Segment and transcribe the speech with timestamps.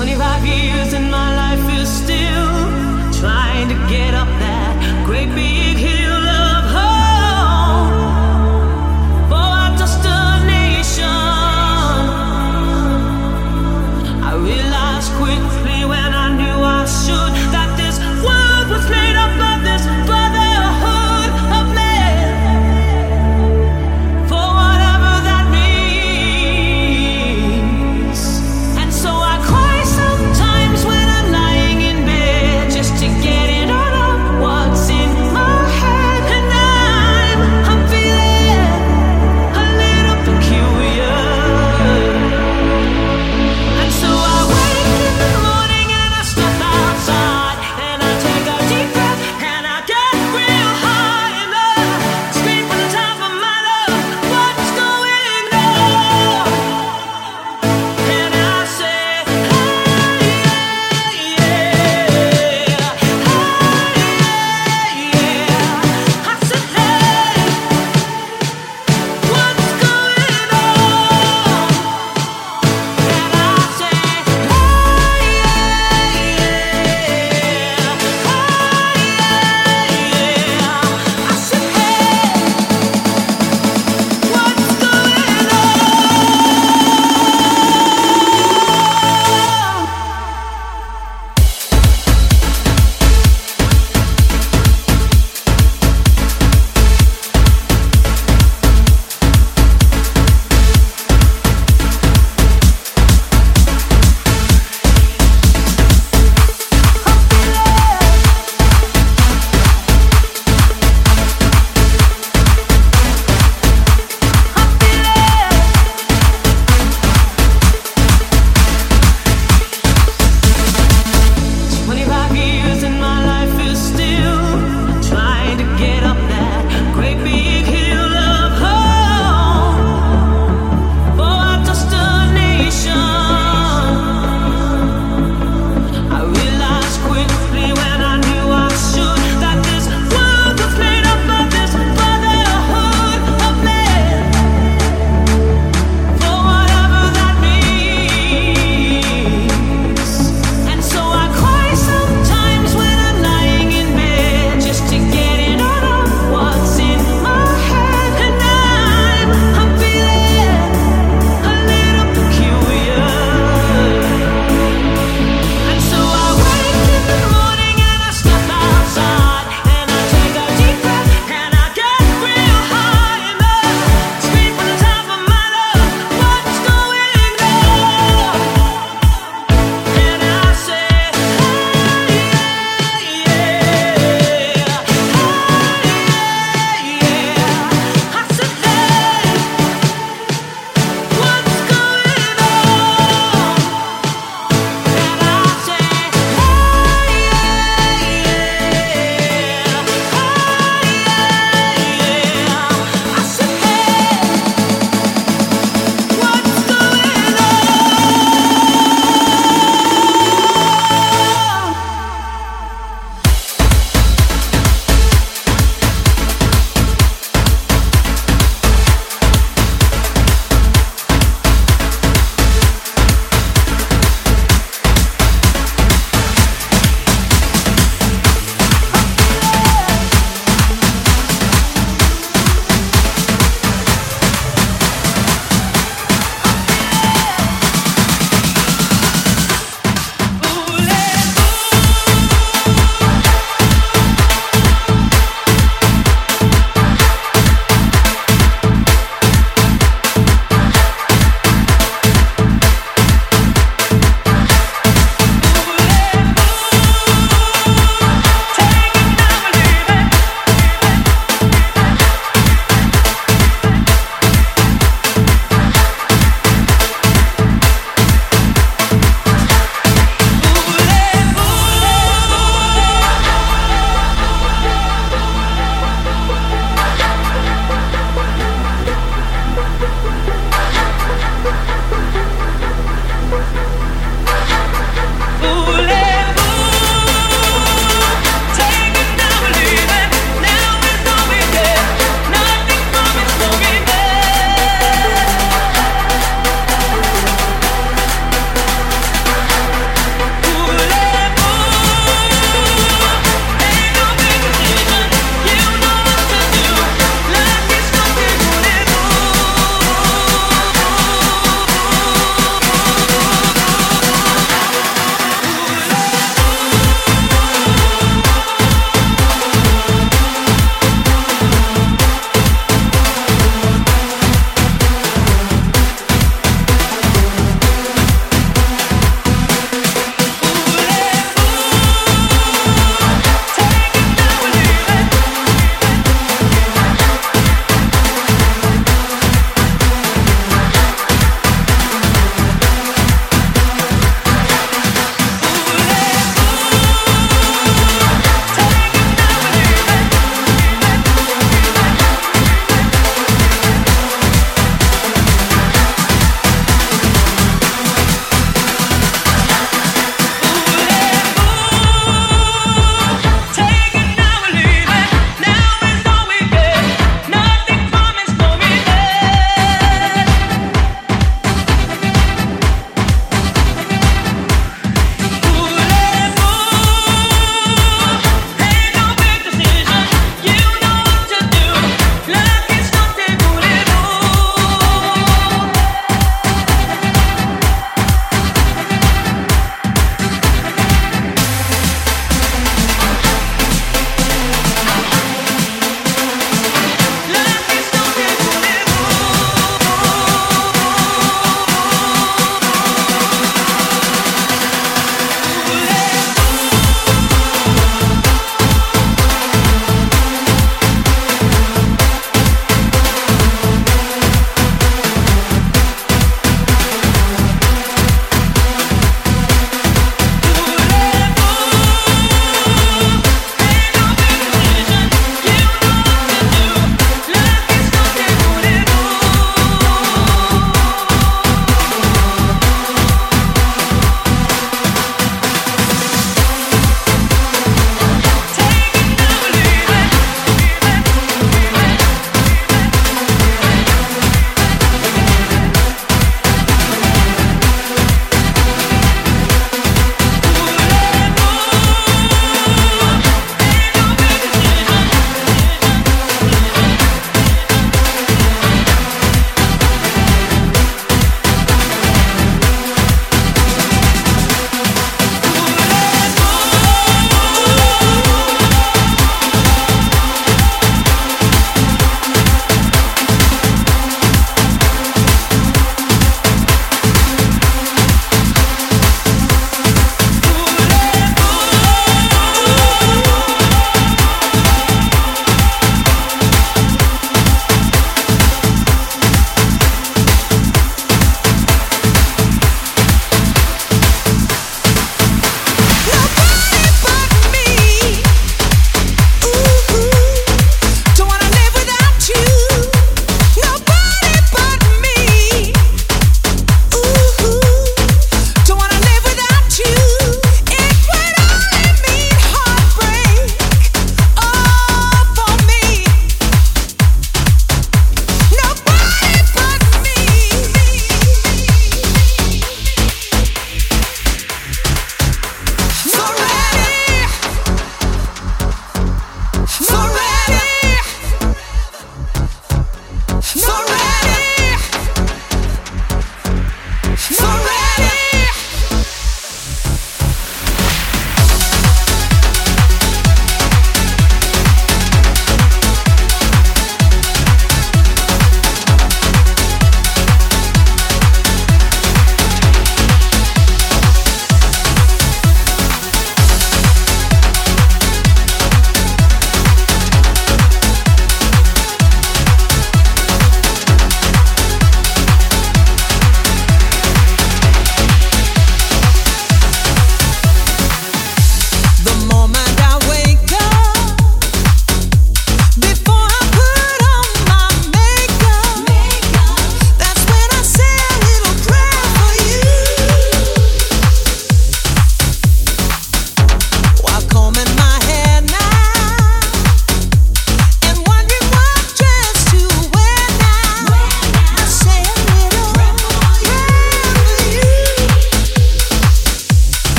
[0.00, 2.48] 25 years and my life is still
[3.20, 5.69] trying to get up that great big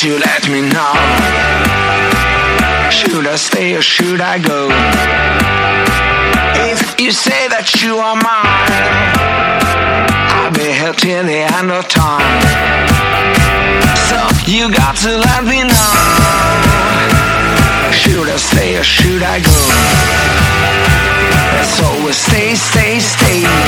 [0.08, 0.94] you let me know?
[2.90, 4.60] Should I stay or should I go?
[6.72, 8.72] If you say that you are mine,
[10.32, 12.40] I'll be here till the end of time.
[14.08, 15.92] So you got to let me know.
[17.92, 19.60] Should I stay or should I go?
[21.76, 23.67] So we stay, stay, stay.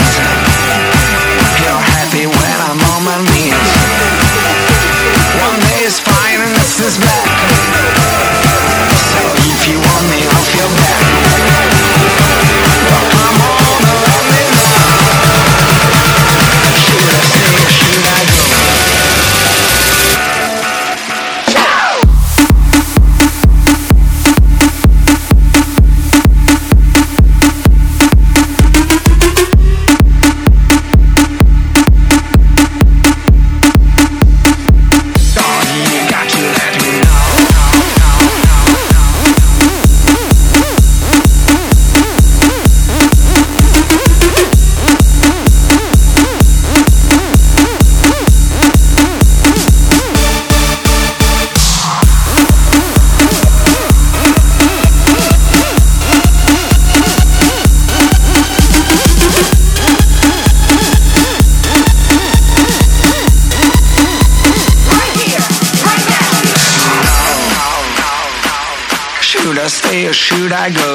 [70.31, 70.91] should I go?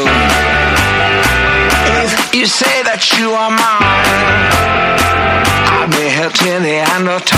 [2.03, 4.47] If you say that you are mine,
[5.75, 7.34] I'll be here till the end of time.